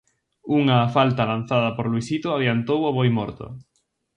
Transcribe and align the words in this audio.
Unha 0.59 0.79
falta 0.95 1.29
lanzada 1.31 1.69
por 1.75 1.85
Luisito 1.91 2.27
adiantou 2.31 2.79
ó 2.89 2.91
Boimorto. 2.97 3.47